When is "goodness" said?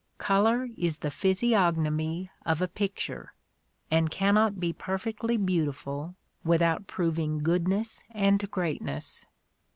7.43-8.03